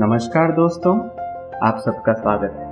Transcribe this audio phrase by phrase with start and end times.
[0.00, 0.98] नमस्कार दोस्तों,
[1.68, 2.66] आप सबका स्वागत है।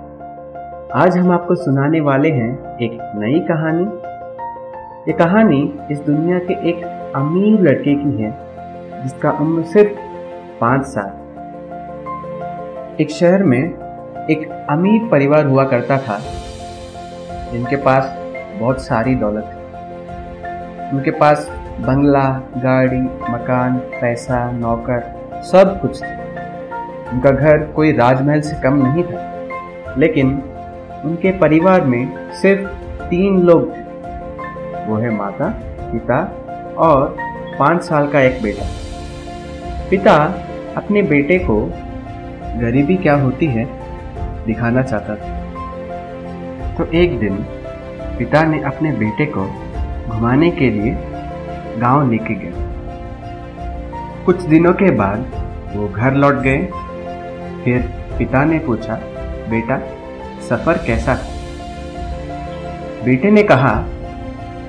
[1.03, 3.85] आज हम आपको सुनाने वाले हैं एक नई कहानी।
[5.11, 6.85] ये कहानी इस दुनिया के एक
[7.17, 8.39] अमीर लड़के की है,
[9.03, 9.91] जिसका उम्र सिर्फ़
[10.61, 11.11] पाँच साल।
[13.01, 13.63] एक शहर में
[14.31, 16.19] एक अमीर परिवार हुआ करता था,
[17.53, 18.19] जिनके पास
[18.61, 19.59] बहुत सारी दौलत है।
[20.93, 21.51] उनके पास
[21.81, 23.03] बंगला, गाड़ी,
[23.33, 25.03] मकान, पैसा, नौकर,
[25.43, 26.30] सब कुछ था।
[27.13, 30.43] उनका घर कोई राजमहल से कम नहीं था। लेकिन
[31.05, 32.71] उनके परिवार में सिर्फ़
[33.05, 33.81] तीन लोग थे।
[34.87, 35.49] वो है माता,
[35.81, 36.19] पिता
[36.79, 37.17] और
[37.59, 38.67] पाँच साल का एक बेटा।
[39.91, 40.15] पिता
[40.77, 41.73] अपने बेटे को
[42.61, 43.69] गरीबी क्या होती है
[44.47, 45.41] दिखाना चाहता था।
[46.75, 47.37] तो एक दिन
[48.19, 49.47] पिता ने अपने बेटे को
[50.09, 50.97] घुमाने के लिए
[51.79, 52.53] गाँव लेके गए
[54.27, 55.27] कुछ दिनों के बाद
[55.77, 56.69] वो घर लौट गए।
[57.65, 57.81] फिर
[58.19, 58.95] पिता ने पूछा,
[59.49, 59.79] बेटा,
[60.41, 61.41] सफ़र कैसा था
[63.05, 63.85] बेटे ने कहा,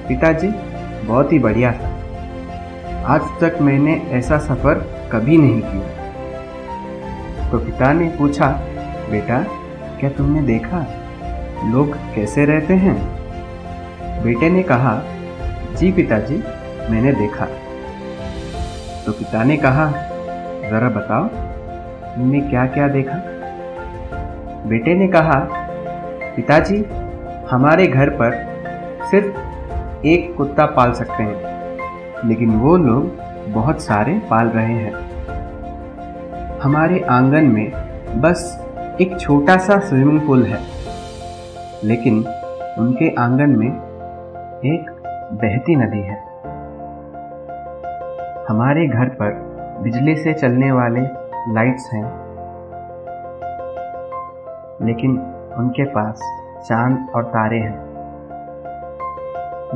[0.08, 0.48] पिताजी,
[1.08, 1.98] बहुत ही बढ़िया था।
[3.06, 4.74] आज तक मैंने ऐसा सफ़र
[5.12, 6.02] कभी नहीं किया।
[7.50, 8.48] तो पिता ने पूछा,
[9.10, 9.44] बेटा,
[10.00, 10.86] क्या तुमने देखा?
[11.72, 12.96] लोग कैसे रहते हैं?
[14.24, 15.02] बेटे ने कहा,
[15.76, 16.36] जी पिताजी,
[16.90, 17.46] मैंने देखा।
[19.06, 19.92] तो पिता ने कहा,
[20.70, 21.51] ज़रा बताओ
[22.16, 23.22] तुमने क्या क्या देखा?
[24.68, 25.40] बेटे ने कहा,
[26.36, 26.86] पिताजी,
[27.52, 28.32] हमारे घर पर
[29.12, 33.18] सिर्फ़ एक कुत्ता पाल सकते हैं, लेकिन वो लोग
[33.54, 34.94] बहुत सारे पाल रहे हैं।
[36.60, 37.72] हमारे आँगन में
[38.22, 38.68] बस
[39.02, 40.60] एक छोटा सा स्विमिंग पूल है,
[41.84, 42.18] लेकिन
[42.80, 43.68] उनके आँगन में
[44.66, 44.92] एक
[45.34, 46.20] बहती नदी है।
[48.50, 49.34] हमारे घर पर
[49.84, 52.04] बिजली से चलने वाले लाइट्स हैं।
[54.86, 55.12] लेकिन
[55.58, 56.22] उनके पास
[56.66, 57.80] चाँद और तारे हैं।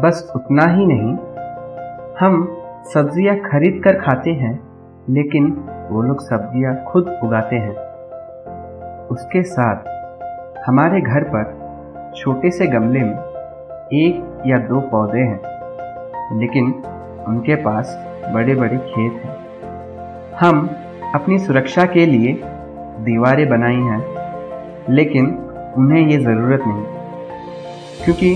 [0.02, 1.18] बस उतना ही नहीं,
[2.20, 2.62] हम
[2.94, 4.60] सब्ज़ियाँ खरीद कर खाते हैं,
[5.10, 5.48] लेकिन
[5.92, 7.76] वो लोग सब्ज़ियाँ खुद उगाते हैं।
[9.08, 9.88] उसके साथ
[10.68, 11.66] हमारे घर पर
[12.16, 13.18] छोटे से गमले में
[13.94, 16.74] एक या दो पौधे हैं, लेकिन
[17.28, 17.98] उनके पास
[18.34, 19.38] बड़े बड़े खेत हैं।
[20.40, 20.70] हम
[21.16, 22.32] अपनी सुरक्षा के लिए
[23.04, 24.00] दीवारें बनाई हैं,
[24.90, 25.26] लेकिन
[25.78, 26.84] उन्हें ये ज़रूरत नहीं,
[28.06, 28.34] क्योंकि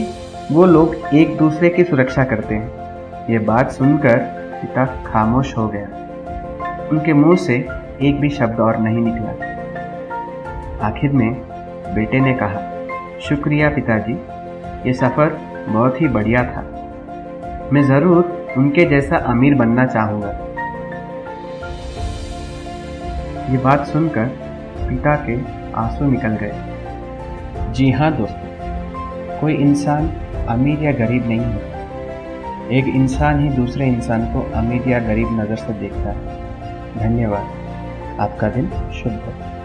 [0.52, 4.18] वो लोग एक दूसरे की सुरक्षा करते हैं। ये बात सुनकर
[4.62, 7.56] पिता खामोश हो गया। उनके मुँह से
[8.02, 9.32] एक भी शब्द और नहीं निकला।
[10.88, 11.34] आखिर में
[11.96, 12.62] बेटे ने कहा,
[13.20, 14.14] शुक्रिया पिताजी,
[14.88, 16.62] ये सफ़र बहुत ही बढ़िया था।
[17.74, 20.38] मैं ज़रूर उनके जैसा अमीर बनना चाहूँगा।
[23.50, 24.26] ये बात सुनकर
[24.90, 25.36] पिता के
[25.74, 30.10] आँसू निकल गए। जी हाँ दोस्तों, कोई इंसान
[30.50, 35.56] अमीर या गरीब नहीं है। एक इंसान ही दूसरे इंसान को अमीर या गरीब नज़र
[35.56, 36.38] से देखता है।
[37.00, 39.59] धन्यवाद। आपका दिन शुभ हो।